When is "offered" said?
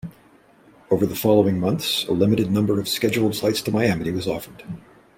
4.27-4.63